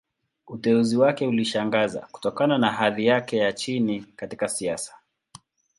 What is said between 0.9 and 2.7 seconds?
wake ulishangaza, kutokana